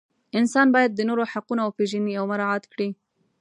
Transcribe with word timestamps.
انسان 0.39 0.67
باید 0.75 0.91
د 0.95 1.01
نورو 1.09 1.23
حقونه 1.31 1.61
وپیژني 1.65 2.13
او 2.19 2.23
مراعات 2.31 2.63
کړي. 2.73 2.89